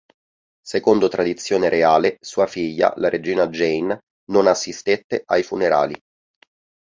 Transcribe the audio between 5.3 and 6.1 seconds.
funerali.